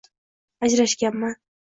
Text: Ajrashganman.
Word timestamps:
Ajrashganman. 0.69 1.39